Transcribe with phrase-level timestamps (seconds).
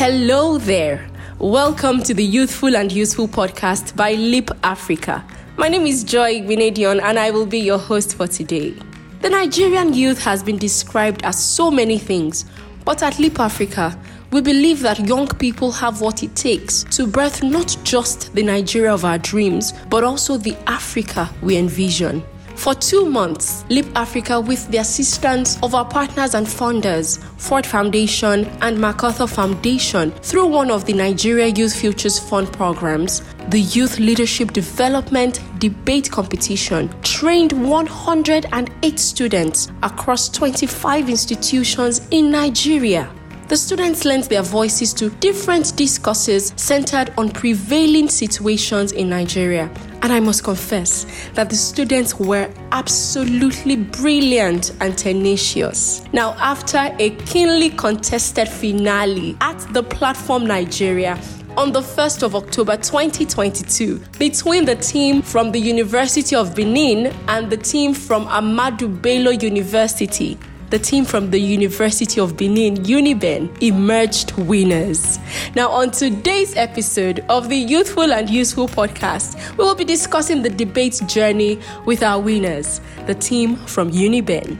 [0.00, 1.06] Hello there.
[1.38, 5.22] Welcome to the Youthful and Useful podcast by Leap Africa.
[5.58, 8.74] My name is Joy Winedion and I will be your host for today.
[9.20, 12.46] The Nigerian youth has been described as so many things,
[12.86, 13.94] but at Leap Africa,
[14.30, 18.94] we believe that young people have what it takes to birth not just the Nigeria
[18.94, 22.22] of our dreams, but also the Africa we envision.
[22.60, 28.44] For two months, Leap Africa, with the assistance of our partners and funders, Ford Foundation
[28.60, 34.52] and MacArthur Foundation, through one of the Nigeria Youth Futures Fund programs, the Youth Leadership
[34.52, 43.10] Development Debate Competition, trained 108 students across 25 institutions in Nigeria.
[43.50, 49.68] The students lent their voices to different discourses centered on prevailing situations in Nigeria.
[50.02, 56.04] And I must confess that the students were absolutely brilliant and tenacious.
[56.12, 61.20] Now, after a keenly contested finale at the platform Nigeria,
[61.56, 67.50] on the 1st of October 2022 between the team from the University of Benin and
[67.50, 70.38] the team from Ahmadu Bello University
[70.70, 75.18] the team from the University of Benin, Uniben, emerged winners.
[75.56, 80.50] Now, on today's episode of the Youthful and Useful podcast, we will be discussing the
[80.50, 84.58] debate journey with our winners, the team from Uniben.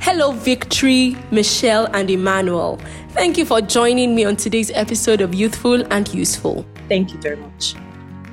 [0.00, 2.78] Hello, Victory, Michelle, and Emmanuel.
[3.10, 6.66] Thank you for joining me on today's episode of Youthful and Useful.
[6.86, 7.74] Thank you very much.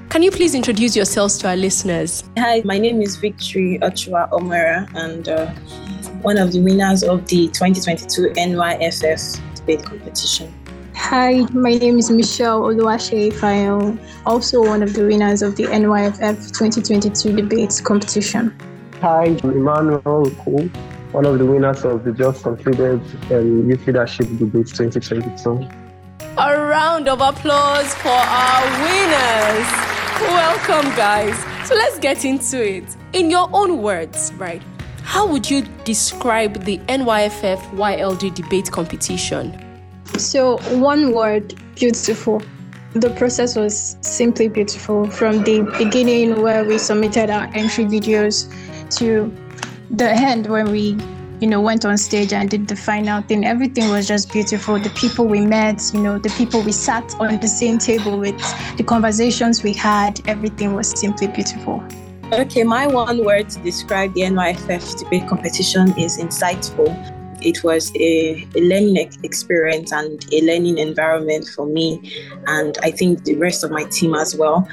[0.09, 2.25] Can you please introduce yourselves to our listeners?
[2.37, 5.52] Hi, my name is Victory Ochua Omera, and uh,
[6.23, 10.53] one of the winners of the 2022 NYFF debate competition.
[10.95, 16.58] Hi, my name is Michelle Oluwase Fayon, also one of the winners of the NYFF
[16.58, 18.58] 2022 debates competition.
[19.02, 20.70] Hi, Emmanuel Cool,
[21.11, 25.67] one of the winners of the just concluded um, Youth Leadership Debates 2022.
[26.37, 29.67] A round of applause for our winners.
[30.21, 31.37] Welcome, guys.
[31.67, 32.95] So let's get into it.
[33.11, 34.61] In your own words, right?
[35.03, 39.59] How would you describe the NYFF YLD debate competition?
[40.17, 42.41] So, one word beautiful.
[42.93, 48.49] The process was simply beautiful from the beginning where we submitted our entry videos
[48.97, 49.31] to
[49.92, 50.97] the end when we
[51.42, 54.89] you know went on stage and did the final thing everything was just beautiful the
[54.92, 58.37] people we met you know the people we sat on the same table with
[58.77, 61.83] the conversations we had everything was simply beautiful
[62.39, 66.89] Okay, my one word to describe the NYFF debate competition is insightful.
[67.45, 72.02] It was a, a learning experience and a learning environment for me,
[72.48, 74.67] and I think the rest of my team as well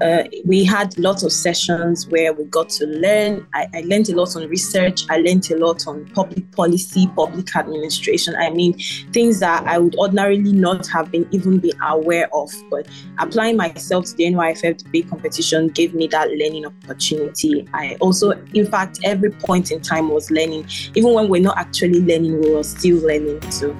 [0.00, 3.46] uh, we had lots of sessions where we got to learn.
[3.54, 5.04] I, I, learned a lot on research.
[5.08, 8.34] I learned a lot on public policy, public administration.
[8.36, 8.78] I mean,
[9.12, 12.52] things that I would ordinarily not have been even be aware of.
[12.70, 17.66] But applying myself to the NYFF debate competition gave me that learning opportunity.
[17.72, 20.68] I also, in fact, every point in time was learning.
[20.94, 23.74] Even when we're not actually learning, we were still learning too.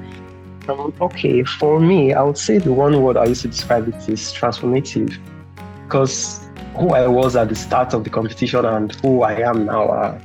[0.68, 4.08] Um, okay, for me, I would say the one word I used to describe it
[4.08, 5.16] is transformative
[5.86, 6.40] because
[6.74, 10.20] who I was at the start of the competition and who I am now are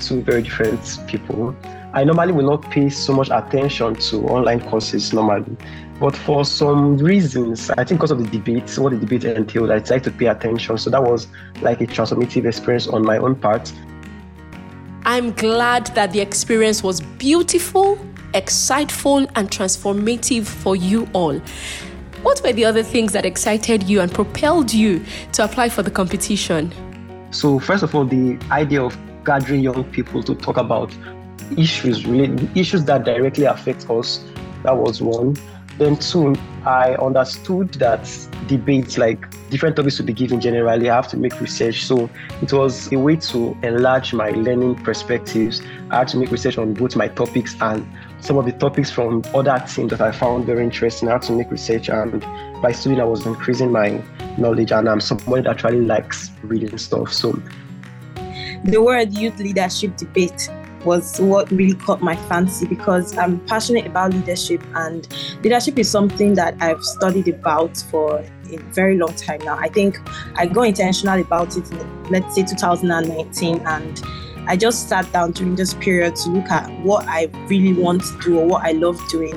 [0.00, 1.54] two very different people.
[1.94, 5.56] I normally will not pay so much attention to online courses normally,
[6.00, 9.78] but for some reasons, I think because of the debate, what the debate entailed, I
[9.78, 10.76] decided to pay attention.
[10.78, 11.28] So that was
[11.62, 13.72] like a transformative experience on my own part.
[15.04, 17.98] I'm glad that the experience was beautiful,
[18.34, 21.40] exciteful, and transformative for you all.
[22.22, 25.90] What were the other things that excited you and propelled you to apply for the
[25.90, 26.72] competition?
[27.30, 30.92] So, first of all, the idea of gathering young people to talk about
[31.56, 34.24] issues, really, issues that directly affect us,
[34.64, 35.36] that was one.
[35.78, 36.34] Then, two,
[36.66, 38.10] I understood that
[38.48, 41.84] debates, like different topics to be given generally, I have to make research.
[41.84, 42.10] So,
[42.42, 45.62] it was a way to enlarge my learning perspectives.
[45.90, 47.86] I had to make research on both my topics and
[48.20, 51.08] some of the topics from other teams that I found very interesting.
[51.08, 52.20] I had to make research, and
[52.60, 54.02] by studying, I was increasing my
[54.36, 54.72] knowledge.
[54.72, 57.12] And I'm someone that actually likes reading stuff.
[57.12, 57.40] So,
[58.64, 60.48] the word youth leadership debate
[60.84, 65.06] was what really caught my fancy because I'm passionate about leadership, and
[65.42, 68.18] leadership is something that I've studied about for
[68.50, 69.56] a very long time now.
[69.58, 69.98] I think
[70.36, 74.02] I got intentional about it in, let's say, 2019, and
[74.48, 78.18] I just sat down during this period to look at what I really want to
[78.20, 79.34] do or what I love doing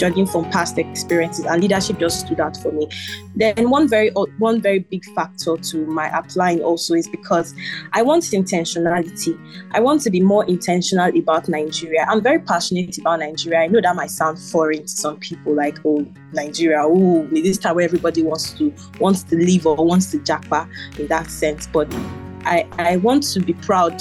[0.00, 2.88] judging from past experiences and leadership just stood out for me.
[3.36, 7.54] Then one very one very big factor to my applying also is because
[7.92, 9.38] i want intentionality.
[9.72, 12.06] I want to be more intentional about nigeria.
[12.08, 13.60] I'm very passionate about nigeria.
[13.60, 17.76] I know that might sound foreign to some people like oh nigeria oh this time
[17.76, 20.66] where everybody wants to wants to live or wants to japa
[20.98, 21.92] in that sense but
[22.44, 24.00] i i want to be proud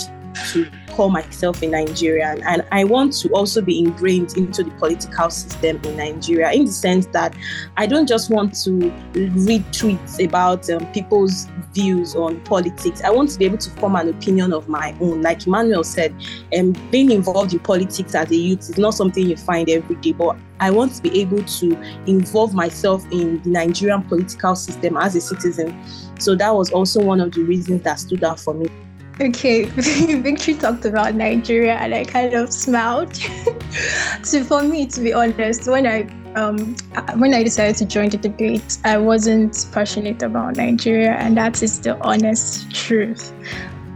[0.52, 5.30] to call myself a Nigerian and I want to also be ingrained into the political
[5.30, 7.34] system in Nigeria in the sense that
[7.78, 13.02] I don't just want to read tweets about um, people's views on politics.
[13.02, 15.22] I want to be able to form an opinion of my own.
[15.22, 16.14] Like Emmanuel said,
[16.58, 20.12] um, being involved in politics as a youth is not something you find every day,
[20.12, 25.16] but I want to be able to involve myself in the Nigerian political system as
[25.16, 25.82] a citizen.
[26.20, 28.68] So that was also one of the reasons that stood out for me.
[29.22, 29.66] Okay,
[30.22, 33.16] Victory talked about Nigeria and I kind of smiled.
[34.24, 36.76] so for me, to be honest, when I um,
[37.18, 41.82] when I decided to join the debate, I wasn't passionate about Nigeria, and that is
[41.82, 43.34] the honest truth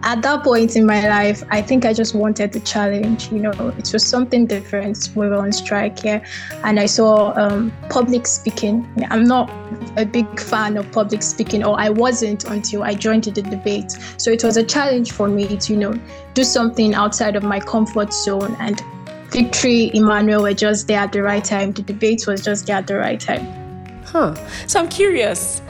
[0.04, 3.32] at that point in my life, I think I just wanted the challenge.
[3.32, 5.10] You know, it was something different.
[5.16, 6.22] We were on strike here,
[6.64, 8.88] and I saw um, public speaking.
[9.10, 9.50] I'm not
[9.98, 13.98] a big fan of public speaking, or I wasn't until I joined the debate.
[14.18, 15.94] So it was a challenge for me to, you know,
[16.34, 18.56] do something outside of my comfort zone.
[18.60, 18.82] And
[19.30, 21.72] Victory, Emmanuel were just there at the right time.
[21.72, 23.48] The debate was just there at the right time.
[24.06, 24.36] Huh.
[24.68, 25.62] So I'm curious.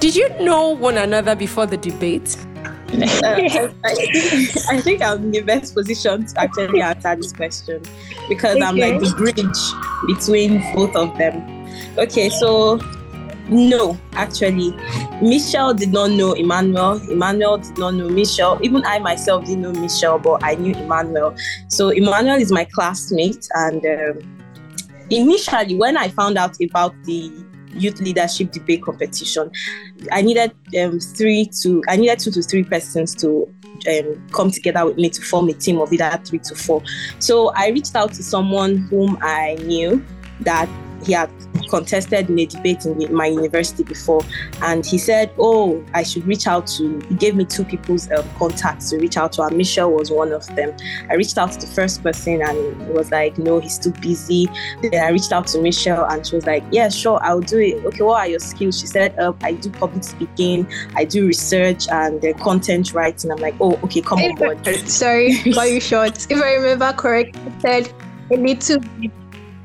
[0.00, 2.38] Did you know one another before the debate?
[2.92, 3.72] I,
[4.70, 7.82] I, think I'm in the best position to actually answer this question
[8.28, 8.64] because okay.
[8.64, 11.68] I'm like the bridge between both of them.
[11.96, 12.80] Okay, so
[13.48, 14.70] no, actually,
[15.20, 17.00] Michelle did not know Emmanuel.
[17.10, 18.58] Emmanuel did not know Michelle.
[18.62, 21.36] Even I myself didn't know Michelle, but I knew Emmanuel.
[21.68, 24.38] So Emmanuel is my classmate, and um,
[25.10, 29.50] initially, when I found out about the youth leadership debate competition.
[30.12, 33.52] I needed um, three to I needed two to three persons to
[33.88, 36.82] um, come together with me to form a team of either three to four.
[37.18, 40.04] So I reached out to someone whom I knew
[40.40, 40.68] that
[41.04, 41.30] he had
[41.68, 44.22] contested in a debate in my university before,
[44.62, 48.28] and he said, "Oh, I should reach out to." He gave me two people's um,
[48.38, 50.74] contacts to reach out to, and Michelle was one of them.
[51.08, 54.48] I reached out to the first person, and was like, "No, he's too busy."
[54.82, 57.84] Then I reached out to Michelle, and she was like, "Yeah, sure, I'll do it."
[57.84, 58.80] Okay, what are your skills?
[58.80, 63.38] She said, uh, "I do public speaking, I do research, and uh, content writing." I'm
[63.38, 66.26] like, "Oh, okay, come on board." Sorry, are you short?
[66.30, 67.92] If I remember correctly, said
[68.30, 69.12] a little bit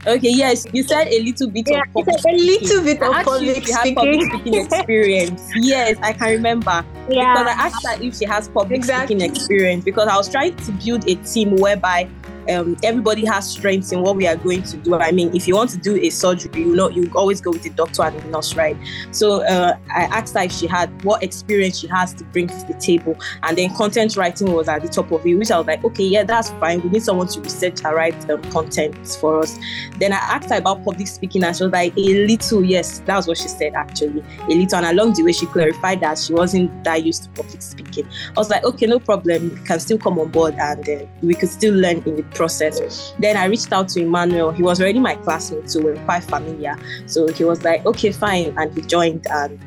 [0.08, 3.68] Okay, yes, you said a little bit yeah, of public a little bit of public
[3.68, 3.96] speaking.
[3.96, 5.42] public speaking experience.
[5.56, 6.86] yes, I can remember.
[7.10, 7.34] Yeah.
[7.34, 9.16] Because I asked her if she has public exactly.
[9.16, 12.08] speaking experience because I was trying to build a team whereby
[12.50, 14.96] um, everybody has strengths in what we are going to do.
[14.96, 17.64] I mean, if you want to do a surgery, you know, you always go with
[17.64, 18.78] the doctor and the nurse, right?
[19.12, 22.66] So uh, I asked her if she had what experience she has to bring to
[22.68, 25.68] the table, and then content writing was at the top of it, which I was
[25.68, 26.82] like, okay, yeah, that's fine.
[26.82, 29.58] We need someone to research and write um, content for us.
[29.98, 33.28] Then I asked her about public speaking, and she was like, a little, yes, that's
[33.28, 34.78] what she said actually, a little.
[34.78, 38.08] And along the way, she clarified that she wasn't that used to public speaking.
[38.30, 41.34] I was like, okay, no problem, you can still come on board, and uh, we
[41.34, 43.14] could still learn in the process.
[43.20, 44.52] Then I reached out to Emmanuel.
[44.52, 46.78] He was already my classmate, so we are quite familiar.
[47.08, 48.54] So he was like, okay, fine.
[48.58, 49.60] And he joined, and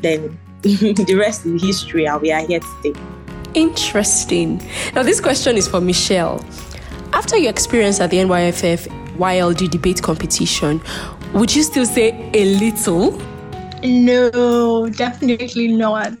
[0.00, 2.98] then the rest is history, and we are here today.
[3.54, 4.62] Interesting.
[4.94, 6.44] Now, this question is for Michelle.
[7.12, 10.80] After your experience at the NYFF YLD debate competition,
[11.34, 13.20] would you still say a little?
[13.82, 16.16] No, definitely not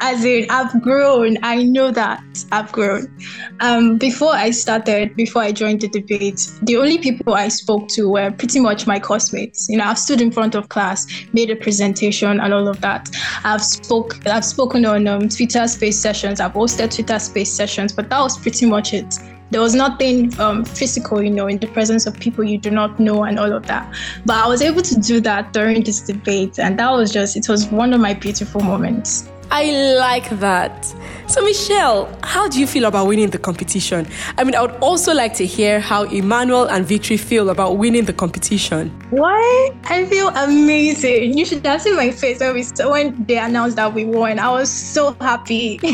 [0.00, 1.38] as in I've grown.
[1.42, 3.14] I know that I've grown.
[3.60, 8.08] Um, before I started, before I joined the debate, the only people I spoke to
[8.08, 9.68] were pretty much my classmates.
[9.68, 13.08] You know, I've stood in front of class, made a presentation, and all of that.
[13.44, 16.40] I've spoke, I've spoken on um, Twitter Space sessions.
[16.40, 19.14] I've hosted Twitter Space sessions, but that was pretty much it.
[19.50, 23.00] There was nothing um, physical, you know, in the presence of people you do not
[23.00, 23.90] know and all of that.
[24.26, 27.48] But I was able to do that during this debate, and that was just, it
[27.48, 29.26] was one of my beautiful moments.
[29.50, 30.84] I like that.
[31.26, 34.06] So, Michelle, how do you feel about winning the competition?
[34.36, 38.04] I mean, I would also like to hear how Emmanuel and Victory feel about winning
[38.04, 38.90] the competition.
[39.10, 39.74] What?
[39.84, 41.36] I feel amazing.
[41.36, 44.38] You should have seen my face when, we, when they announced that we won.
[44.38, 45.80] I was so happy.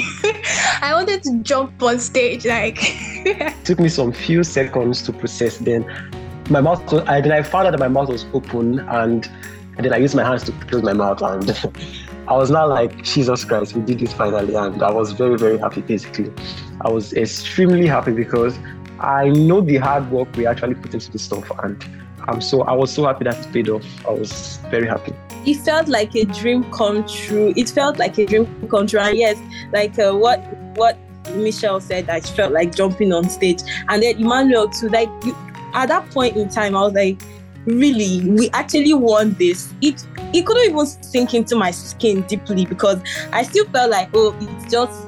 [0.83, 2.47] I wanted to jump on stage.
[2.47, 5.59] Like, it took me some few seconds to process.
[5.59, 5.85] Then,
[6.51, 6.93] my mouth.
[6.93, 9.29] Was, I then I found out that my mouth was open, and,
[9.77, 11.73] and then I used my hands to close my mouth and.
[12.27, 14.55] I was not like, Jesus Christ, we did this finally.
[14.55, 16.33] And I was very, very happy, basically.
[16.81, 18.59] I was extremely happy because
[19.01, 21.85] I know the hard work we actually put into this stuff, and
[22.29, 23.85] um, so I was so happy that it paid off.
[24.07, 25.13] I was very happy.
[25.45, 27.53] It felt like a dream come true.
[27.57, 29.01] It felt like a dream come true.
[29.01, 29.39] And yes,
[29.73, 30.39] like uh, what
[30.77, 30.97] what
[31.35, 33.61] Michelle said, I felt like jumping on stage.
[33.89, 34.89] And then Emmanuel too.
[34.89, 35.37] Like you,
[35.75, 37.21] at that point in time, I was like,
[37.67, 39.75] really, we actually won this.
[39.83, 43.01] It it couldn't even sink into my skin deeply because
[43.33, 45.07] I still felt like, oh, it's just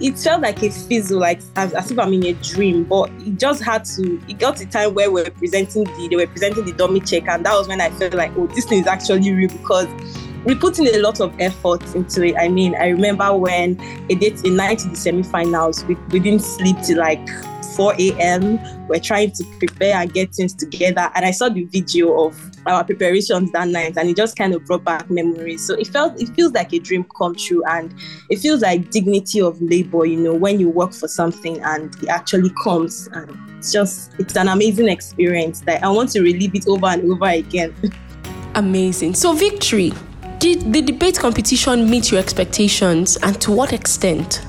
[0.00, 2.84] it felt like a fizzle, like as, as, if I'm in a dream.
[2.84, 4.22] But it just had to.
[4.28, 7.26] It got to time where we were presenting the they were presenting the dummy check,
[7.28, 9.88] and that was when I felt like, oh, this thing is actually real because
[10.44, 12.36] we put in a lot of effort into it.
[12.36, 16.42] I mean, I remember when a date a night in the semi-finals, we, we didn't
[16.42, 17.26] sleep till like
[17.78, 18.58] 4 a.m.
[18.88, 21.12] We're trying to prepare and get things together.
[21.14, 24.64] And I saw the video of our preparations that night and it just kind of
[24.64, 25.64] brought back memories.
[25.64, 27.94] So it felt it feels like a dream come true and
[28.30, 32.08] it feels like dignity of labor, you know, when you work for something and it
[32.08, 36.66] actually comes and it's just it's an amazing experience that I want to relive it
[36.66, 37.72] over and over again.
[38.56, 39.14] Amazing.
[39.14, 39.92] So victory.
[40.40, 44.47] Did the debate competition meet your expectations and to what extent?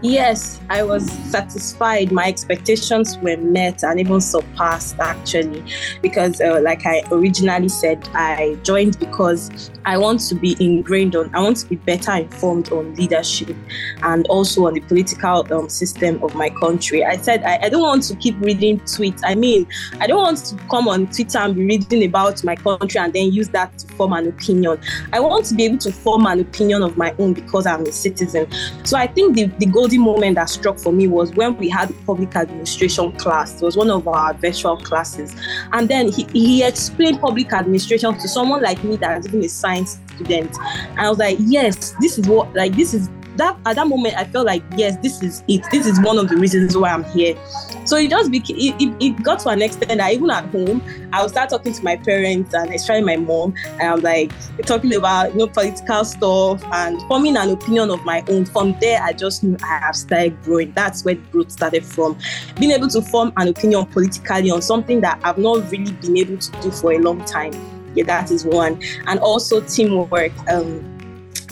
[0.00, 2.12] Yes, I was satisfied.
[2.12, 5.64] My expectations were met and even surpassed, actually,
[6.02, 11.34] because, uh, like I originally said, I joined because I want to be ingrained on,
[11.34, 13.56] I want to be better informed on leadership
[14.02, 17.04] and also on the political um, system of my country.
[17.04, 19.22] I said I, I don't want to keep reading tweets.
[19.24, 19.66] I mean,
[19.98, 23.32] I don't want to come on Twitter and be reading about my country and then
[23.32, 24.78] use that to form an opinion.
[25.12, 27.92] I want to be able to form an opinion of my own because I'm a
[27.92, 28.46] citizen.
[28.84, 31.68] So I think the, the goal golden moment that struck for me was when we
[31.68, 33.60] had public administration class.
[33.60, 35.34] It was one of our virtual classes.
[35.72, 39.48] And then he, he explained public administration to someone like me that is even a
[39.48, 40.54] science student.
[40.90, 44.16] And I was like, yes, this is what, like, this is that at that moment
[44.16, 45.64] I felt like yes, this is it.
[45.70, 47.36] This is one of the reasons why I'm here.
[47.84, 50.82] So it just became it, it, it got to an extent that even at home
[51.12, 54.94] I would start talking to my parents and especially my mom and I'm like talking
[54.94, 58.44] about you know political stuff and forming an opinion of my own.
[58.44, 60.72] From there I just knew I have started growing.
[60.72, 62.18] That's where growth started from.
[62.58, 66.38] Being able to form an opinion politically on something that I've not really been able
[66.38, 67.52] to do for a long time.
[67.94, 68.82] Yeah, that is one.
[69.06, 70.32] And also teamwork.
[70.48, 70.97] Um,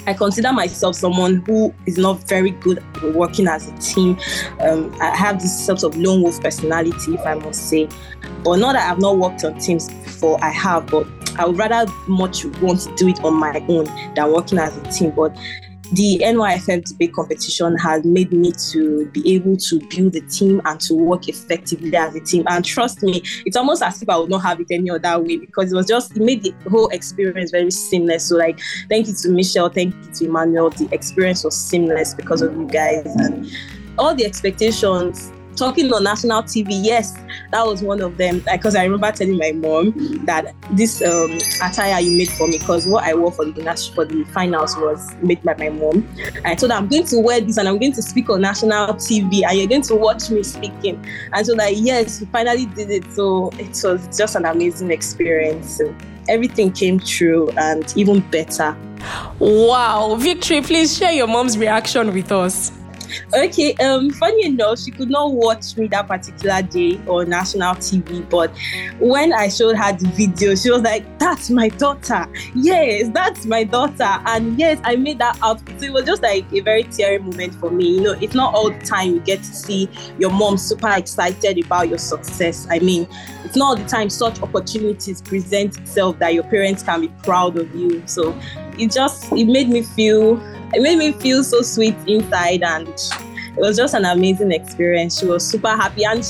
[0.06, 4.18] I consider myself someone who is not very good at working as a team.
[4.60, 7.88] Um, I have this sort of lone wolf personality, if I must say.
[8.44, 11.06] But not that I've not worked on teams before, I have, but
[11.38, 13.84] I would rather much want to do it on my own
[14.14, 15.10] than working as a team.
[15.10, 15.36] But
[15.92, 20.94] the debate competition has made me to be able to build a team and to
[20.94, 22.44] work effectively as a team.
[22.48, 25.36] And trust me, it's almost as if I would not have it any other way
[25.36, 28.28] because it was just it made the whole experience very seamless.
[28.28, 30.70] So like thank you to Michelle, thank you to Emmanuel.
[30.70, 33.50] The experience was seamless because of you guys and
[33.98, 37.16] all the expectations talking on national TV, yes,
[37.50, 38.42] that was one of them.
[38.50, 39.92] Because I remember telling my mom
[40.26, 41.32] that this um,
[41.62, 44.76] attire you made for me, because what I wore for the national for the finals
[44.76, 46.08] was made by my mom.
[46.44, 48.94] I told her I'm going to wear this and I'm going to speak on national
[48.94, 51.04] TV, and you're going to watch me speaking.
[51.32, 53.10] And so like, yes, we finally did it.
[53.12, 55.78] So it was just an amazing experience.
[55.78, 55.94] So
[56.28, 58.76] everything came true and even better.
[59.38, 60.62] Wow, Victory!
[60.62, 62.72] Please share your mom's reaction with us
[63.34, 68.28] okay, um, funny enough, she could not watch me that particular day on national TV,
[68.28, 68.52] but
[68.98, 72.26] when I showed her the video, she was like, That's my daughter.
[72.54, 74.04] Yes, that's my daughter.
[74.26, 75.80] And yes, I made that outfit.
[75.80, 77.96] So it was just like a very teary moment for me.
[77.96, 81.64] You know, it's not all the time you get to see your mom super excited
[81.64, 82.66] about your success.
[82.70, 83.08] I mean,
[83.44, 87.56] it's not all the time such opportunities present itself that your parents can be proud
[87.56, 88.02] of you.
[88.06, 88.38] So
[88.78, 90.36] it just it made me feel
[90.74, 92.88] it made me feel so sweet inside and
[93.56, 95.18] it was just an amazing experience.
[95.18, 96.04] She was super happy.
[96.04, 96.22] And,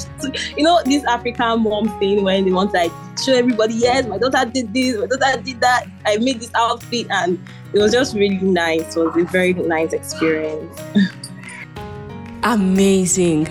[0.56, 4.16] you know, this African mom thing when they want to like show everybody, yes, my
[4.16, 5.86] daughter did this, my daughter did that.
[6.04, 7.08] I made this outfit.
[7.10, 8.96] And it was just really nice.
[8.96, 10.80] It was a very nice experience.
[12.44, 13.48] Amazing.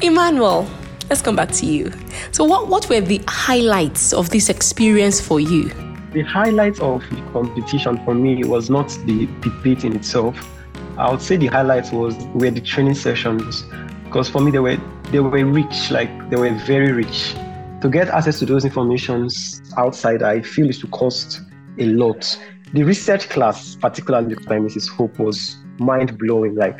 [0.00, 0.68] Emmanuel,
[1.10, 1.90] let's come back to you.
[2.30, 5.72] So, what, what were the highlights of this experience for you?
[6.12, 10.36] The highlight of the competition for me was not the debate in itself.
[10.98, 13.64] I would say the highlight was were the training sessions
[14.04, 14.76] because for me they were
[15.10, 17.34] they were rich, like they were very rich.
[17.80, 21.40] To get access to those informations outside, I feel is to cost
[21.78, 22.38] a lot.
[22.74, 24.90] The research class, particularly by Mrs.
[24.90, 26.56] Hope, was mind blowing.
[26.56, 26.78] Like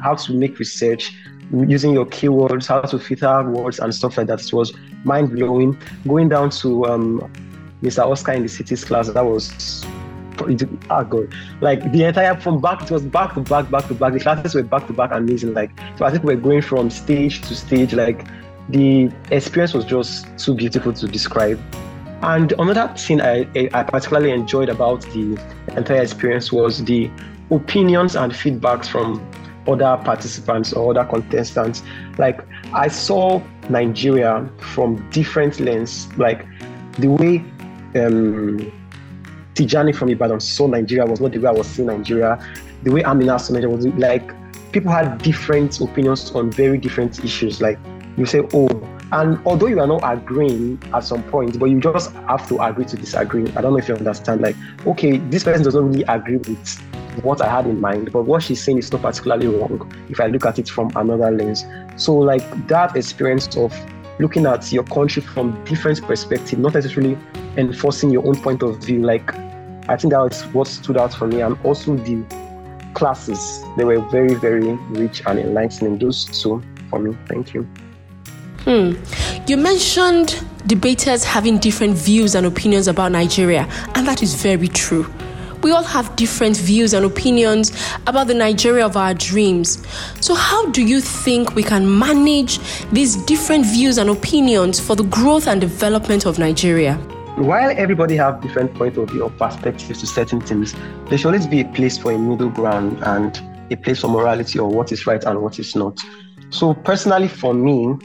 [0.00, 1.16] how to make research
[1.50, 4.44] using your keywords, how to filter words and stuff like that.
[4.44, 5.78] It was mind blowing.
[6.06, 7.32] Going down to um,
[7.82, 8.06] Mr.
[8.06, 9.08] Oscar in the cities class.
[9.08, 9.84] That was
[10.90, 14.12] oh god, like the entire from back it was back to back, back to back.
[14.12, 15.54] The classes were back to back, amazing.
[15.54, 17.94] Like so, I think we're going from stage to stage.
[17.94, 18.26] Like
[18.68, 21.60] the experience was just too beautiful to describe.
[22.22, 25.38] And another thing I, I particularly enjoyed about the
[25.76, 27.10] entire experience was the
[27.50, 29.20] opinions and feedbacks from
[29.68, 31.82] other participants or other contestants.
[32.18, 32.40] Like
[32.72, 36.46] I saw Nigeria from different lens, like
[36.98, 37.44] the way
[37.96, 38.72] um,
[39.54, 42.38] Tijani from Ibadan saw Nigeria was not the way I was seeing Nigeria.
[42.82, 44.30] The way Amina saw Nigeria was like
[44.72, 47.60] people had different opinions on very different issues.
[47.62, 47.78] Like
[48.16, 48.68] you say, oh,
[49.12, 52.84] and although you are not agreeing at some point, but you just have to agree
[52.86, 53.44] to disagree.
[53.56, 54.40] I don't know if you understand.
[54.40, 56.78] Like, okay, this person doesn't really agree with
[57.22, 60.26] what I had in mind, but what she's saying is not particularly wrong if I
[60.26, 61.64] look at it from another lens.
[61.96, 63.72] So, like that experience of
[64.18, 67.18] looking at your country from different perspective, not necessarily
[67.56, 69.02] enforcing your own point of view.
[69.02, 69.34] Like,
[69.88, 72.24] I think that was what stood out for me, and also the
[72.94, 73.62] classes.
[73.76, 75.98] They were very, very rich and enlightening.
[75.98, 77.16] Those two for me.
[77.28, 77.68] Thank you.
[78.64, 78.94] Hmm.
[79.46, 85.06] You mentioned debaters having different views and opinions about Nigeria, and that is very true.
[85.62, 87.72] We all have different views and opinions
[88.06, 89.82] about the Nigeria of our dreams.
[90.20, 92.58] So, how do you think we can manage
[92.90, 96.94] these different views and opinions for the growth and development of Nigeria?
[97.36, 100.74] While everybody have different point of view or perspectives to certain things,
[101.08, 103.38] there should always be a place for a middle ground and
[103.70, 105.98] a place for morality or what is right and what is not.
[106.50, 107.96] So personally, for me,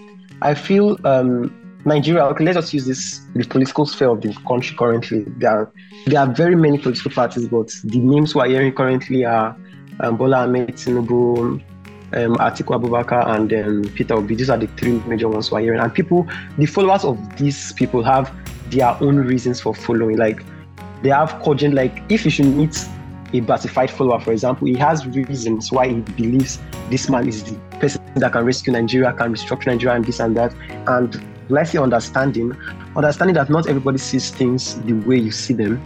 [0.42, 1.54] I feel um,
[1.86, 2.24] Nigeria.
[2.26, 5.24] Okay, let's just use this the political sphere of the country currently.
[5.38, 5.72] There are
[6.06, 9.56] there are very many political parties, but the names we are hearing currently are
[10.00, 11.62] um, Bola Ahmed Tinubu,
[12.14, 14.36] um, Atiku Abubakar, and um, Peter Obi.
[14.36, 15.80] These are the three major ones we are hearing.
[15.80, 18.32] And people, the followers of these people have
[18.70, 20.18] their own reasons for following.
[20.18, 20.44] Like
[21.02, 21.74] they have cogent.
[21.74, 22.78] Like if you should meet
[23.34, 26.60] a batified follower, for example, he has reasons why he believes
[26.90, 30.36] this man is the person that can rescue Nigeria, can restructure Nigeria, and this and
[30.38, 30.54] that.
[30.88, 32.56] And let's understanding,
[32.96, 35.82] understanding that not everybody sees things the way you see them.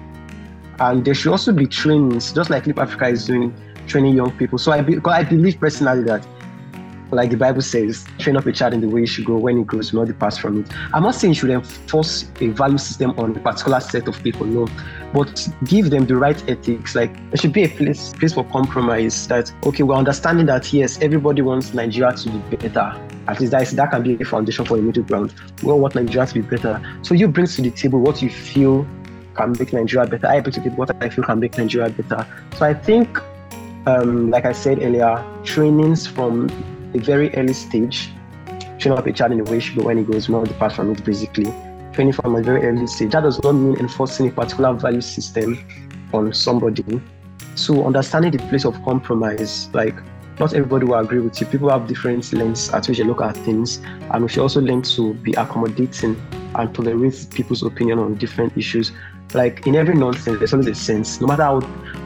[0.80, 3.54] And there should also be trainings, just like Leap Africa is doing,
[3.88, 4.58] training young people.
[4.58, 6.25] So I, be, I believe personally that
[7.12, 9.38] like the Bible says, train up a child in the way he should go.
[9.38, 10.72] When he grows, will not depart from it.
[10.94, 14.46] I'm not saying you should enforce a value system on a particular set of people,
[14.46, 14.68] no,
[15.14, 16.96] but give them the right ethics.
[16.96, 19.28] Like there should be a place place for compromise.
[19.28, 23.00] That okay, we're understanding that yes, everybody wants Nigeria to be better.
[23.27, 25.33] At least that, is, that can be a foundation for a middle ground.
[25.64, 26.81] We all want Nigeria to be better.
[27.01, 28.88] So you bring to the table what you feel
[29.35, 30.27] can make Nigeria better.
[30.27, 32.27] I bring to the table what I feel can make Nigeria better.
[32.57, 33.20] So I think
[33.85, 36.50] um, like I said earlier, trainings from
[36.94, 38.09] a very early stage,
[38.79, 40.92] train up a child in the way she go when he goes more depart from
[40.92, 41.53] it basically.
[41.94, 43.11] Training from a very early stage.
[43.11, 45.59] That does not mean enforcing a particular value system
[46.14, 47.01] on somebody.
[47.55, 49.96] So understanding the place of compromise, like
[50.40, 51.48] not everybody will agree with you.
[51.48, 53.78] People have different lens at which they look at things,
[54.12, 56.16] and we should also learn to be accommodating
[56.56, 58.92] and tolerate people's opinion on different issues.
[59.34, 61.20] Like in every nonsense, there's always a sense.
[61.20, 61.62] No matter how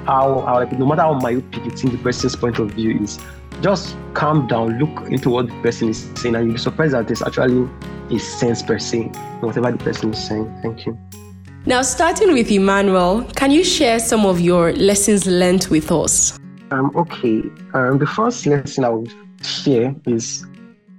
[0.06, 3.20] how, how no matter how myopic you think the person's point of view is,
[3.62, 7.08] just calm down, look into what the person is saying, and you'll be surprised that
[7.08, 7.70] there's actually
[8.12, 9.04] a sense per se
[9.42, 10.52] whatever the person is saying.
[10.62, 10.98] Thank you.
[11.66, 16.39] Now, starting with Emmanuel, can you share some of your lessons learned with us?
[16.72, 17.44] Um, okay.
[17.74, 20.46] Um, the first lesson I would share is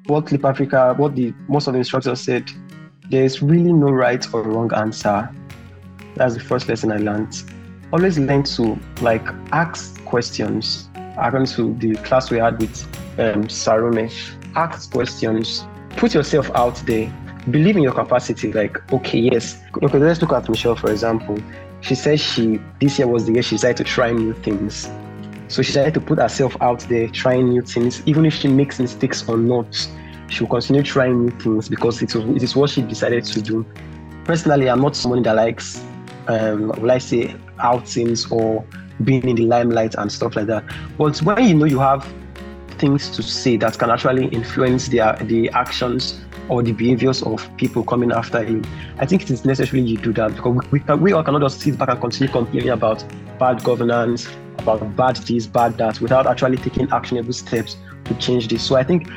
[0.07, 2.51] what Leap Africa, what the most of the instructors said.
[3.11, 5.29] There is really no right or wrong answer.
[6.15, 7.43] That's the first lesson I learned.
[7.93, 12.83] Always learn to like ask questions according to the class we had with
[13.19, 14.11] um, Sarome,
[14.57, 17.13] ask questions, put yourself out there,
[17.51, 18.53] believe in your capacity.
[18.53, 19.61] Like, okay, yes.
[19.83, 21.39] Okay, let's look at Michelle, for example.
[21.81, 24.89] She says she, this year was the year she decided to try new things.
[25.51, 28.05] So she decided to put herself out there, trying new things.
[28.07, 29.67] Even if she makes mistakes or not,
[30.29, 33.67] she will continue trying new things because it, it is what she decided to do.
[34.25, 35.85] Personally, I'm not someone that likes,
[36.29, 38.65] um, will I say, outings or
[39.03, 40.63] being in the limelight and stuff like that.
[40.97, 42.07] But when you know you have
[42.79, 48.13] things to say that can actually influence the actions or the behaviors of people coming
[48.13, 48.63] after you,
[49.01, 51.61] I think it is necessary you do that because we, we, we all cannot just
[51.61, 53.05] sit back and continue complaining about
[53.41, 58.63] bad governance, about bad this, bad that, without actually taking actionable steps to change this.
[58.63, 59.09] So I think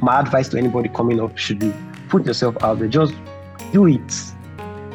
[0.00, 1.74] my advice to anybody coming up should be
[2.08, 3.14] put yourself out there, just
[3.72, 4.12] do it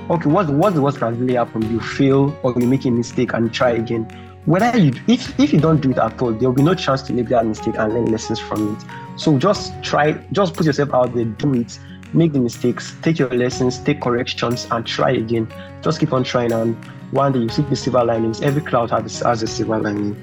[0.09, 1.61] okay, what's what's the worst can really happen?
[1.71, 4.03] You fail or you make a mistake and try again.
[4.45, 7.01] Whether you if if you don't do it at all, there will be no chance
[7.03, 8.83] to make that mistake and learn lessons from it.
[9.19, 11.79] So just try, just put yourself out there, do it,
[12.13, 15.47] make the mistakes, take your lessons, take corrections, and try again.
[15.81, 16.75] Just keep on trying, and
[17.13, 18.41] one day you see the silver linings.
[18.41, 20.17] Every cloud has, has a silver lining.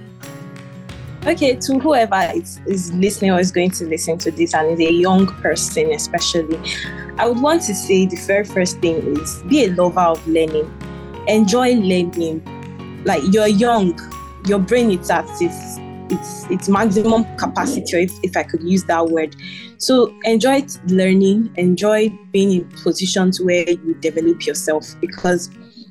[1.26, 4.88] Okay, to whoever is, is listening or is going to listen to this and is
[4.88, 6.58] a young person, especially,
[7.18, 10.72] I would want to say the very first thing is be a lover of learning.
[11.28, 12.42] Enjoy learning.
[13.04, 13.98] Like you're young,
[14.46, 15.78] your brain is at its
[16.10, 19.36] its its maximum capacity, if, if I could use that word.
[19.76, 25.50] So enjoy learning, enjoy being in positions where you develop yourself because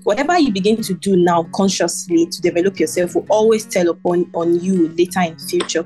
[0.10, 4.60] whatever you begin to do now consciously to develop yourself will always tell upon on
[4.60, 5.86] you later in future.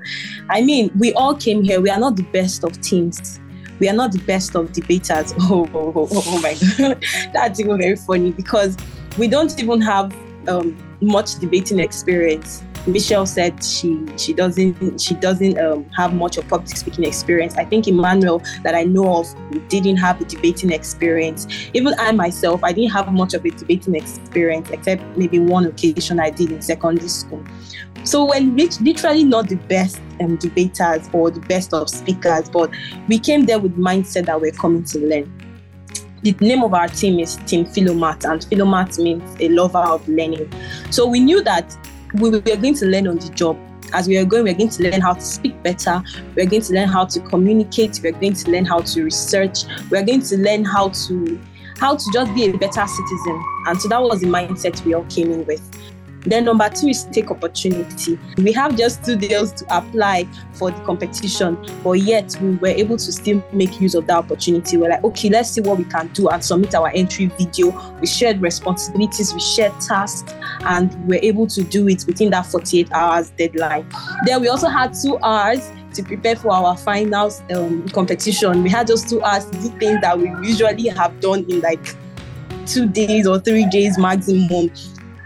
[0.49, 1.81] I mean, we all came here.
[1.81, 3.41] We are not the best of teams.
[3.81, 5.33] We are not the best of debaters.
[5.41, 8.77] Oh, oh, oh, oh my god, that's even very funny because
[9.17, 10.15] we don't even have
[10.47, 16.47] um, much debating experience Michelle said she she doesn't she doesn't um, have much of
[16.47, 17.55] public speaking experience.
[17.55, 21.47] I think Emmanuel that I know of didn't have a debating experience.
[21.73, 26.19] Even I myself, I didn't have much of a debating experience except maybe one occasion
[26.19, 27.43] I did in secondary school.
[28.03, 32.69] So we're literally not the best um, debaters or the best of speakers, but
[33.07, 35.31] we came there with mindset that we're coming to learn.
[36.21, 40.51] The name of our team is Team Philomath, and Philomath means a lover of learning.
[40.89, 41.77] So we knew that
[42.15, 43.57] we were going to learn on the job.
[43.93, 46.01] As we are going, we're going to learn how to speak better.
[46.35, 47.99] We're going to learn how to communicate.
[48.03, 49.65] We're going to learn how to research.
[49.89, 51.39] We're going to learn how to
[51.77, 53.43] how to just be a better citizen.
[53.67, 55.61] And so that was the mindset we all came in with.
[56.25, 58.19] Then number two is take opportunity.
[58.37, 62.97] We have just two days to apply for the competition, but yet we were able
[62.97, 64.77] to still make use of that opportunity.
[64.77, 67.71] We're like, okay, let's see what we can do and submit our entry video.
[67.99, 72.91] We shared responsibilities, we shared tasks, and we're able to do it within that 48
[72.91, 73.87] hours deadline.
[74.25, 78.63] Then we also had two hours to prepare for our finals um, competition.
[78.63, 81.95] We had just two hours to do things that we usually have done in like
[82.65, 84.71] two days or three days maximum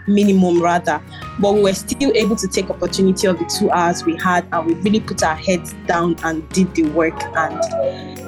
[0.08, 1.02] minimum rather.
[1.38, 4.66] But we were still able to take opportunity of the two hours we had and
[4.66, 7.62] we really put our heads down and did the work and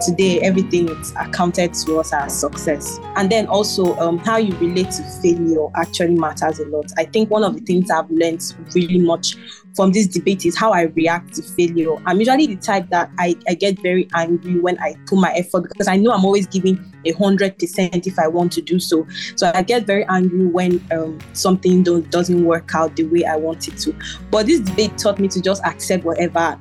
[0.00, 2.98] today everything is accounted to us as success.
[3.16, 6.92] And then also um, how you relate to failure actually matters a lot.
[6.98, 8.42] I think one of the things i've learned
[8.74, 9.36] really much
[9.74, 11.94] from this debate is how I react to failure.
[12.06, 15.62] I'm usually the type that I, I get very angry when I put my effort
[15.62, 19.06] because I know I'm always giving a hundred percent if I want to do so.
[19.36, 23.36] So I get very angry when um, something don't, doesn't work out the way I
[23.36, 23.94] want it to.
[24.30, 26.58] But this debate taught me to just accept whatever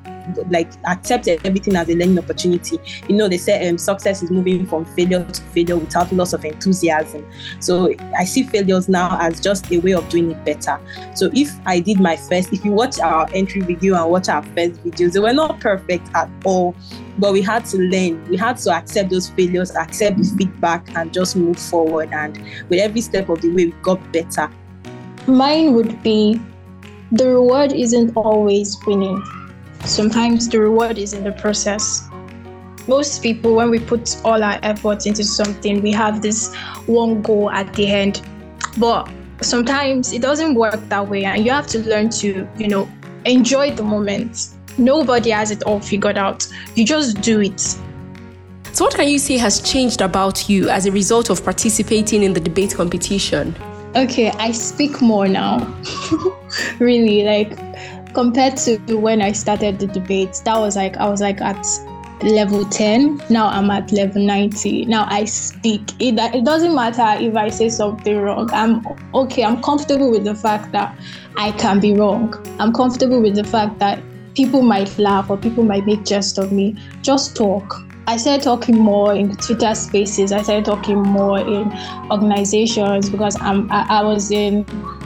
[0.50, 2.78] like accept everything as a learning opportunity.
[3.08, 6.44] You know, they say um, success is moving from failure to failure without loss of
[6.44, 7.26] enthusiasm.
[7.60, 10.78] So I see failures now as just a way of doing it better.
[11.14, 14.42] So if I did my first, if you watch our entry video and watch our
[14.42, 16.74] first videos, they were not perfect at all.
[17.18, 18.24] But we had to learn.
[18.28, 22.10] We had to accept those failures, accept the feedback, and just move forward.
[22.12, 24.50] And with every step of the way, we got better.
[25.26, 26.40] Mine would be
[27.12, 29.22] the reward isn't always winning
[29.84, 32.08] sometimes the reward is in the process.
[32.86, 36.54] Most people, when we put all our efforts into something, we have this
[36.86, 38.22] one goal at the end.
[38.78, 39.08] But
[39.40, 42.88] sometimes it doesn't work that way, and you have to learn to, you know,
[43.24, 44.48] enjoy the moment.
[44.78, 46.46] Nobody has it all figured out.
[46.74, 47.60] You just do it.
[48.72, 52.32] So, what can you say has changed about you as a result of participating in
[52.32, 53.54] the debate competition?
[53.96, 55.58] Okay, I speak more now.
[56.78, 57.58] really, like
[58.14, 61.66] compared to when I started the debate, that was like I was like at
[62.22, 65.80] level 10 now i'm at level 90 now i speak.
[65.98, 68.50] It, it doesn't matter if i say something wrong.
[68.52, 70.96] I'm okay i'm comfortable with the fact that
[71.36, 72.34] i can be wrong.
[72.58, 74.02] I'm comfortable with the fact that
[74.34, 76.76] people might laugh or people might make jest of me.
[77.02, 77.82] Just talk.
[78.06, 80.32] I started talking more in Twitter spaces.
[80.32, 81.72] I started talking more in
[82.10, 84.64] organizations because I'm, I, I was in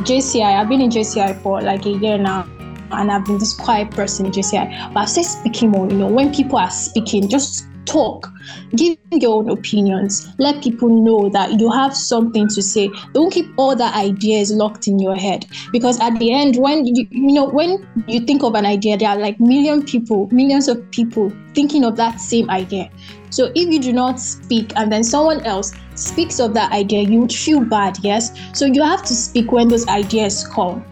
[0.08, 0.58] JCI.
[0.58, 2.46] I've been in JCI for like a year now
[2.92, 4.92] and I've been this quiet person in JCI.
[4.94, 8.30] But I say speaking more, you know, when people are speaking, just talk,
[8.76, 12.90] give your own opinions, let people know that you have something to say.
[13.12, 17.06] Don't keep all the ideas locked in your head because at the end, when you
[17.10, 20.90] you know when you think of an idea, there are like million people, millions of
[20.90, 22.90] people thinking of that same idea.
[23.30, 27.20] So if you do not speak and then someone else speaks of that idea, you
[27.20, 28.30] would feel bad, yes?
[28.52, 30.84] So you have to speak when those ideas come.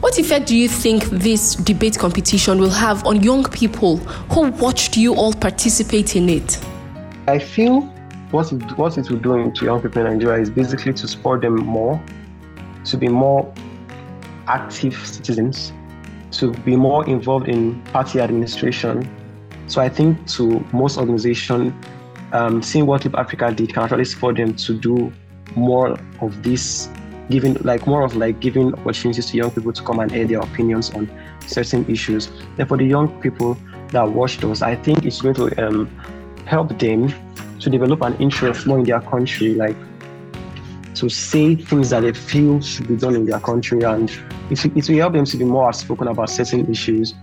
[0.00, 3.98] What effect do you think this debate competition will have on young people
[4.32, 6.58] who watched you all participate in it?
[7.28, 7.82] I feel
[8.30, 11.38] what it, what it will do to young people in Nigeria is basically to spur
[11.38, 12.02] them more,
[12.86, 13.52] to be more
[14.46, 15.70] active citizens,
[16.32, 19.06] to be more involved in party administration.
[19.66, 21.74] So I think to most organizations,
[22.32, 25.12] um, seeing what Leap Africa did can actually them to do
[25.54, 26.88] more of this
[27.30, 30.40] giving like more of like giving opportunities to young people to come and air their
[30.40, 31.10] opinions on
[31.46, 32.30] certain issues.
[32.58, 33.56] And for the young people
[33.88, 35.86] that watch those, I think it's going to um,
[36.44, 37.12] help them
[37.60, 39.76] to develop an interest more in their country, like
[40.94, 44.10] to say things that they feel should be done in their country, and
[44.50, 47.14] it, it will help them to be more outspoken about certain issues,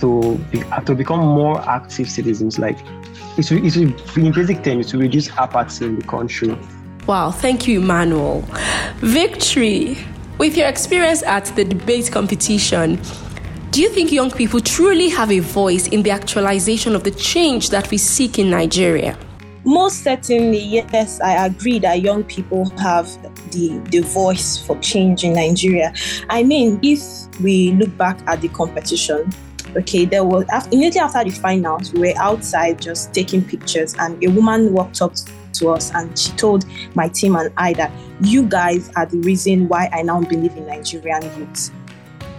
[0.00, 2.58] to be, to become more active citizens.
[2.58, 2.78] Like
[3.36, 6.56] it will, it will, in basic terms, to reduce apathy in the country.
[7.08, 8.44] Wow, thank you, Emmanuel.
[8.96, 9.96] Victory,
[10.36, 13.00] with your experience at the debate competition,
[13.70, 17.70] do you think young people truly have a voice in the actualization of the change
[17.70, 19.18] that we seek in Nigeria?
[19.64, 23.06] Most certainly, yes, I agree that young people have
[23.52, 25.94] the, the voice for change in Nigeria.
[26.28, 27.00] I mean, if
[27.40, 29.32] we look back at the competition,
[29.74, 34.28] okay, there was immediately after the finals, we were outside just taking pictures, and a
[34.28, 35.14] woman walked up
[35.58, 39.68] to us and she told my team and I that you guys are the reason
[39.68, 41.70] why I now believe in Nigerian youth.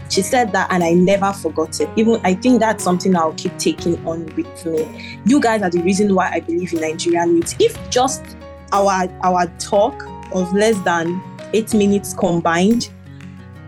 [0.09, 1.89] She said that and I never forgot it.
[1.95, 5.19] Even I think that's something I'll keep taking on with me.
[5.25, 7.55] You guys are the reason why I believe in Nigerian youth.
[7.59, 8.23] If just
[8.71, 10.03] our our talk
[10.33, 11.21] of less than
[11.53, 12.89] eight minutes combined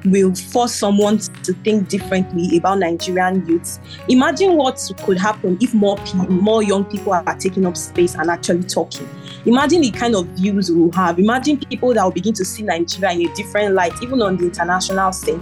[0.05, 3.79] will force someone to think differently about Nigerian youths.
[4.07, 8.63] Imagine what could happen if more more young people are taking up space and actually
[8.63, 9.07] talking.
[9.45, 11.19] Imagine the kind of views we'll have.
[11.19, 14.45] Imagine people that will begin to see Nigeria in a different light, even on the
[14.45, 15.41] international scene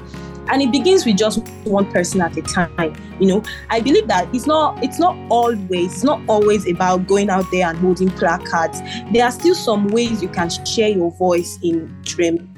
[0.50, 4.28] and it begins with just one person at a time you know i believe that
[4.34, 8.82] it's not it's not always it's not always about going out there and holding placards
[9.14, 11.96] there are still some ways you can share your voice in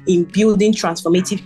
[0.06, 1.42] in building transformative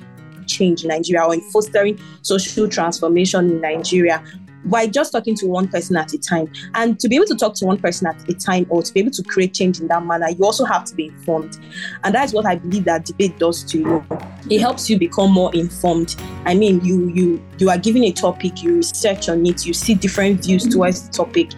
[0.46, 4.22] change in nigeria or in fostering social transformation in nigeria
[4.66, 6.50] by just talking to one person at a time.
[6.74, 9.00] And to be able to talk to one person at a time or to be
[9.00, 11.58] able to create change in that manner, you also have to be informed.
[12.04, 14.04] And that's what I believe that debate does to you.
[14.50, 16.16] It helps you become more informed.
[16.44, 19.94] I mean, you you you are given a topic, you research on it, you see
[19.94, 20.72] different views mm-hmm.
[20.72, 21.52] towards the topic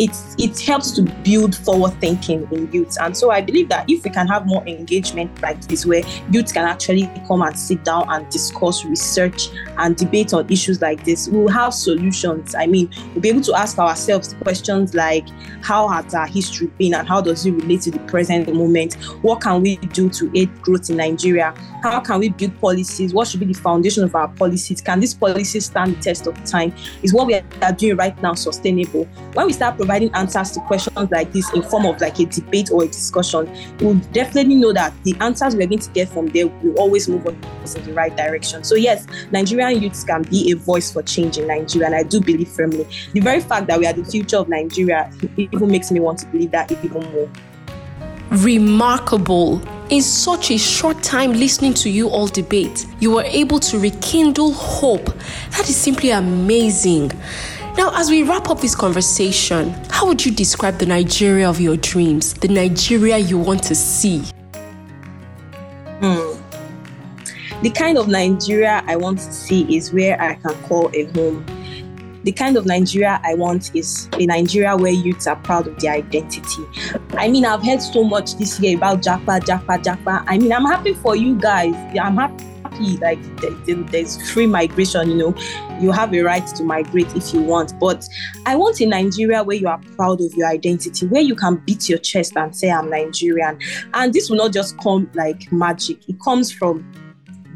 [0.00, 2.96] it it helps to build forward thinking in youth.
[3.00, 6.54] And so I believe that if we can have more engagement like this, where youth
[6.54, 11.28] can actually come and sit down and discuss, research, and debate on issues like this,
[11.28, 12.54] we'll have solutions.
[12.54, 15.28] I mean, we'll be able to ask ourselves questions like
[15.62, 18.94] how has our history been and how does it relate to the present moment?
[19.20, 21.54] What can we do to aid growth in Nigeria?
[21.82, 23.12] How can we build policies?
[23.12, 24.80] What should be the foundation of our policies?
[24.80, 26.74] Can these policies stand the test of time?
[27.02, 29.04] Is what we are doing right now sustainable?
[29.34, 32.70] When we start providing answers to questions like this in form of like a debate
[32.72, 33.50] or a discussion,
[33.80, 37.26] we'll definitely know that the answers we're going to get from there will always move
[37.26, 38.64] us in the right direction.
[38.64, 42.20] So yes, Nigerian youths can be a voice for change in Nigeria, and I do
[42.20, 42.86] believe firmly.
[43.12, 46.26] The very fact that we are the future of Nigeria even makes me want to
[46.26, 47.28] believe that even more.
[48.30, 49.60] Remarkable.
[49.90, 54.52] In such a short time listening to you all debate, you were able to rekindle
[54.52, 55.06] hope.
[55.50, 57.10] That is simply amazing.
[57.76, 61.76] Now, as we wrap up this conversation, how would you describe the Nigeria of your
[61.76, 64.22] dreams, the Nigeria you want to see?
[66.00, 66.36] Hmm.
[67.62, 71.44] The kind of Nigeria I want to see is where I can call a home.
[72.24, 75.92] The kind of Nigeria I want is a Nigeria where youths are proud of their
[75.92, 76.64] identity.
[77.12, 80.24] I mean, I've heard so much this year about Japa, Japa, Japa.
[80.26, 81.74] I mean, I'm happy for you guys.
[81.98, 82.44] I'm happy
[82.98, 83.18] like
[83.90, 85.34] there's free migration you know.
[85.80, 87.78] You have a right to migrate if you want.
[87.78, 88.06] But
[88.46, 91.88] i want a nigeria where you are proud of your identity where you can beat
[91.88, 93.58] your chest and say i'm nigerian.
[93.94, 96.08] And this will not just come like magic.
[96.08, 96.90] It comes from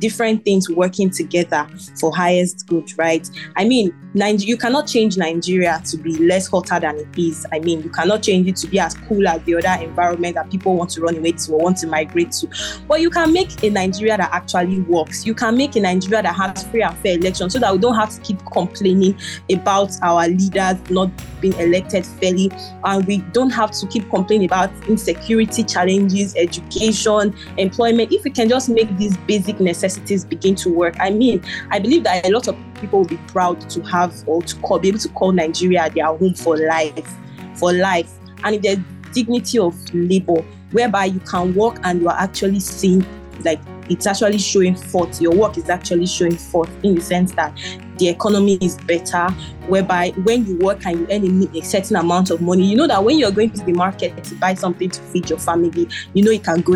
[0.04, 1.66] different things working together
[1.98, 3.26] for highest good, right?
[3.56, 7.46] I mean, you cannot change Nigeria to be less hotter than it is.
[7.50, 10.50] I mean, you cannot change it to be as cool as the other environment that
[10.50, 12.48] people want to run away to or want to migrate to.
[12.86, 15.24] But you can make a Nigeria that actually works.
[15.24, 17.96] You can make a Nigeria that has free and fair elections so that we don't
[17.96, 19.18] have to keep complaining
[19.50, 22.52] about our leaders not being elected fairly.
[22.84, 28.12] And we don't have to keep complaining about insecurity challenges, education, employment.
[28.12, 29.93] If we can just make these basic necessities
[30.28, 33.68] begin to work, I mean, I believe that a lot of people will be proud
[33.70, 37.14] to have or to call, be able to call Nigeria their home for life,
[37.54, 38.10] for life.
[38.42, 43.06] And the dignity of labor, whereby you can work and you are actually seen
[43.44, 45.20] like it's actually showing forth.
[45.20, 47.56] Your work is actually showing forth in the sense that
[47.98, 49.28] the economy is better,
[49.68, 53.04] whereby when you work and you earn a certain amount of money, you know that
[53.04, 56.30] when you're going to the market to buy something to feed your family, you know
[56.30, 56.74] it can go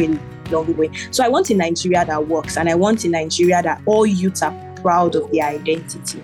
[0.49, 0.91] a long way.
[1.11, 4.43] So I want a Nigeria that works, and I want a Nigeria that all youths
[4.43, 6.23] are proud of their identity.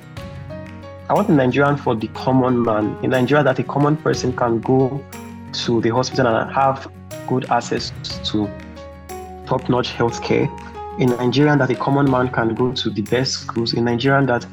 [1.08, 2.96] I want a Nigerian for the common man.
[3.02, 5.04] In Nigeria, that a common person can go
[5.52, 6.90] to the hospital and have
[7.28, 7.92] good access
[8.30, 8.50] to
[9.46, 10.48] top-notch healthcare
[10.98, 14.46] in Nigeria that a common man can go to the best schools, in Nigeria that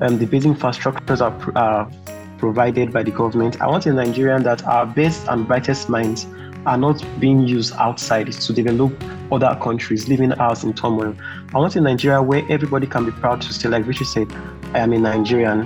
[0.00, 1.90] um, the basic infrastructures are, are
[2.38, 3.60] provided by the government.
[3.60, 6.26] I want a Nigerian that our best and brightest minds
[6.68, 8.92] are not being used outside to develop
[9.32, 11.14] other countries, leaving us in turmoil.
[11.54, 14.32] I want a Nigeria where everybody can be proud to say, like Richard said,
[14.74, 15.62] I am a Nigerian.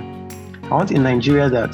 [0.63, 1.73] I want a Nigeria that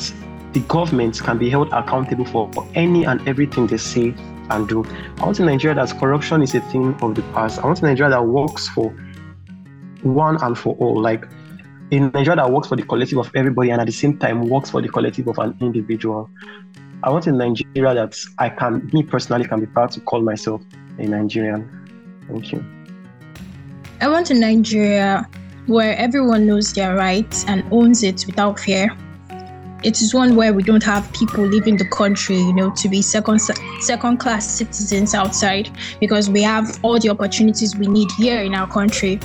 [0.54, 4.16] the government can be held accountable for, for any and everything they say
[4.50, 4.84] and do.
[5.20, 7.60] I want a Nigeria that corruption is a thing of the past.
[7.60, 8.90] I want a Nigeria that works for
[10.02, 11.00] one and for all.
[11.00, 11.26] Like
[11.92, 14.70] in Nigeria that works for the collective of everybody and at the same time works
[14.70, 16.30] for the collective of an individual.
[17.02, 20.62] I want a Nigeria that I can, me personally, can be proud to call myself
[20.98, 21.70] a Nigerian.
[22.28, 22.64] Thank you.
[24.02, 25.28] I want a Nigeria
[25.68, 28.90] where everyone knows their rights and owns it without fear.
[29.82, 33.02] It is one where we don't have people leaving the country, you know, to be
[33.02, 33.40] second
[33.80, 35.70] second class citizens outside
[36.02, 39.22] because we have all the opportunities we need here in our country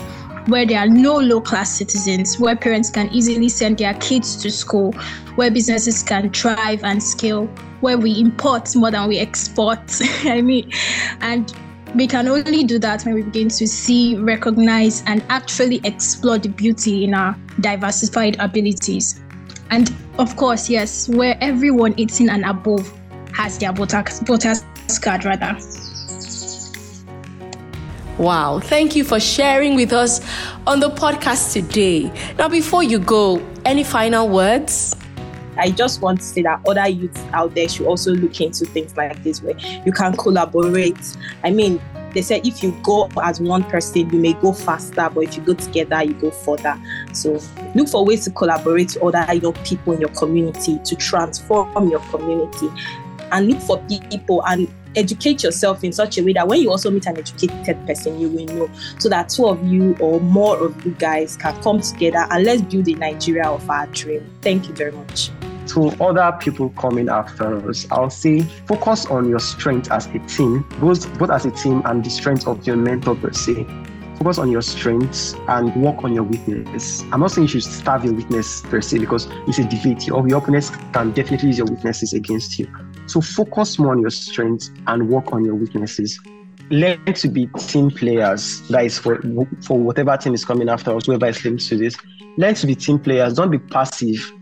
[0.47, 4.51] where there are no low class citizens, where parents can easily send their kids to
[4.51, 4.93] school,
[5.37, 7.47] where businesses can thrive and scale,
[7.81, 9.81] where we import more than we export.
[10.25, 10.71] I mean,
[11.21, 11.53] and
[11.95, 16.49] we can only do that when we begin to see, recognize, and actually explore the
[16.49, 19.21] beauty in our diversified abilities.
[19.71, 22.93] And of course, yes, where everyone 18 and above
[23.33, 24.65] has their voters, voters
[25.01, 25.57] card rather.
[28.19, 30.21] Wow, thank you for sharing with us
[30.69, 32.13] on the podcast today.
[32.39, 34.95] Now, before you go, any final words?
[35.57, 38.97] I just want to say that other youths out there should also look into things
[38.97, 41.17] like this where you can collaborate.
[41.43, 41.81] I mean,
[42.13, 45.43] they said if you go as one person, you may go faster, but if you
[45.43, 46.81] go together, you go further.
[47.13, 47.41] So
[47.75, 52.01] look for ways to collaborate with other young people in your community to transform your
[52.11, 52.71] community
[53.33, 56.91] and look for people and educate yourself in such a way that when you also
[56.91, 58.71] meet an educated person, you will know.
[58.99, 62.63] So that two of you or more of you guys can come together and let's
[62.63, 64.29] build the Nigeria of our dream.
[64.43, 65.31] Thank you very much.
[65.69, 70.63] To other people coming after us, I'll say focus on your strength as a team,
[70.79, 73.67] both both as a team and the strength of your mentor per se
[74.19, 77.03] focus on your strengths and work on your weakness.
[77.13, 80.07] I'm not saying you should starve your weakness per se because it's a debate.
[80.07, 82.67] Your, your opponents can definitely use your weaknesses against you.
[83.07, 86.21] So focus more on your strengths and work on your weaknesses.
[86.71, 88.67] Learn to be team players.
[88.69, 89.21] That is for
[89.63, 91.97] for whatever team is coming after us, whoever is linked to this.
[92.39, 93.35] Learn to be team players.
[93.35, 94.33] Don't be passive.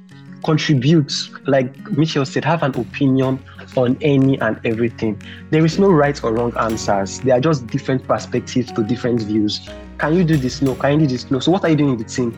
[0.44, 1.12] Contribute.
[1.46, 3.42] Like Michelle said, have an opinion
[3.77, 5.20] on any and everything.
[5.51, 7.20] There is no right or wrong answers.
[7.20, 9.68] They are just different perspectives to different views.
[9.98, 10.62] Can you do this?
[10.62, 10.75] No.
[10.75, 11.31] Can you do this?
[11.31, 11.40] No.
[11.40, 12.37] So what are you doing in the team?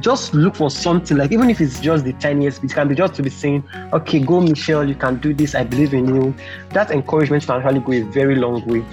[0.00, 3.14] Just look for something like even if it's just the tiniest it can be just
[3.14, 6.34] to be saying okay go michelle you can do this i believe in you
[6.70, 8.84] that encouragement can actually go a very long way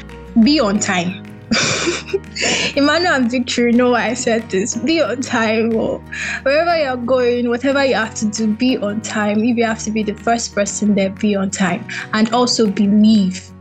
[0.44, 1.26] be on time
[2.76, 4.78] Emmanuel and Victory know why I said this.
[4.78, 6.00] Be on time or
[6.44, 9.44] wherever you're going, whatever you have to do, be on time.
[9.44, 11.86] If you have to be the first person there, be on time.
[12.14, 13.52] And also believe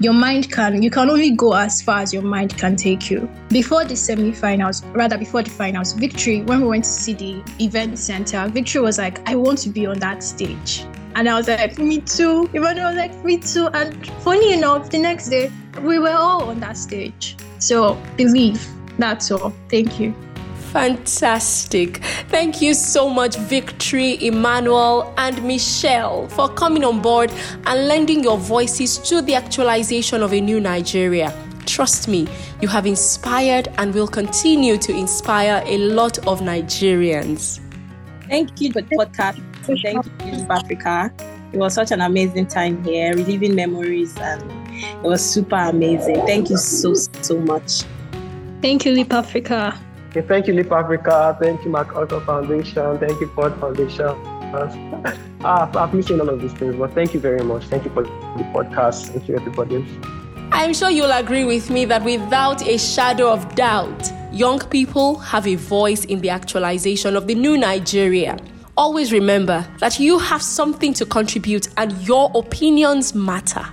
[0.00, 3.30] your mind can you can only go as far as your mind can take you.
[3.48, 7.98] Before the semi-finals rather before the finals victory when we went to see the event
[7.98, 10.86] center victory was like i want to be on that stage.
[11.14, 12.48] And i was like me too.
[12.54, 13.68] Emmanuel was like me too.
[13.68, 17.36] And funny enough the next day we were all on that stage.
[17.58, 18.66] So believe.
[18.98, 19.52] That's all.
[19.68, 20.14] Thank you
[20.72, 21.96] Fantastic.
[22.28, 27.32] Thank you so much, Victory, Emmanuel, and Michelle, for coming on board
[27.66, 31.34] and lending your voices to the actualization of a new Nigeria.
[31.66, 32.28] Trust me,
[32.60, 37.58] you have inspired and will continue to inspire a lot of Nigerians.
[38.28, 39.42] Thank you for the podcast.
[39.64, 41.12] Thank you, Africa.
[41.52, 44.40] It was such an amazing time here, reliving memories, and
[44.82, 46.24] it was super amazing.
[46.26, 47.82] Thank you so, so much.
[48.62, 49.76] Thank you, Leap Africa.
[50.10, 51.36] Okay, thank you, Leap Africa.
[51.40, 52.98] Thank you, MacArthur Foundation.
[52.98, 54.06] Thank you, Ford Foundation.
[55.44, 57.62] ah, I've missed all of these things, but thank you very much.
[57.66, 59.10] Thank you for the podcast.
[59.10, 59.86] Thank you, everybody.
[60.50, 65.46] I'm sure you'll agree with me that without a shadow of doubt, young people have
[65.46, 68.36] a voice in the actualization of the new Nigeria.
[68.76, 73.64] Always remember that you have something to contribute and your opinions matter.